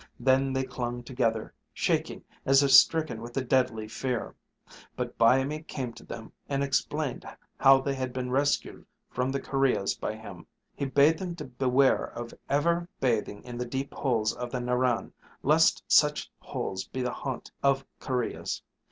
Then 0.19 0.51
they 0.51 0.63
clung 0.63 1.03
together, 1.03 1.53
shaking 1.75 2.23
as 2.43 2.63
if 2.63 2.71
stricken 2.71 3.21
with 3.21 3.37
a 3.37 3.43
deadly 3.43 3.87
fear. 3.87 4.33
But 4.95 5.15
Byamee 5.19 5.61
came 5.67 5.93
to 5.93 6.03
them 6.03 6.31
and 6.49 6.63
explained 6.63 7.23
how 7.59 7.81
they 7.81 7.93
had 7.93 8.11
been 8.11 8.31
rescued 8.31 8.87
from 9.11 9.31
the 9.31 9.39
kurreahs 9.39 9.93
by 9.93 10.15
him. 10.15 10.47
He 10.75 10.85
bade 10.85 11.19
them 11.19 11.35
to 11.35 11.45
beware 11.45 12.05
of 12.13 12.33
ever 12.49 12.89
bathing 12.99 13.43
in 13.43 13.59
the 13.59 13.65
deep 13.67 13.93
holes 13.93 14.33
of 14.33 14.49
the 14.51 14.57
Narran, 14.59 15.11
lest 15.43 15.83
such 15.87 16.31
holes 16.39 16.83
be 16.87 17.03
the 17.03 17.13
haunt 17.13 17.51
of 17.61 17.85
kurreahs. 17.99 18.63